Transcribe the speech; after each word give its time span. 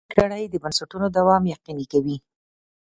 سپېڅلې 0.05 0.23
کړۍ 0.23 0.43
د 0.49 0.55
بنسټونو 0.63 1.07
دوام 1.17 1.43
یقیني 1.53 1.85
کوي. 1.91 2.15